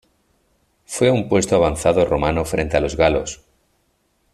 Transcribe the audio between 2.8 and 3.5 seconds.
los galos.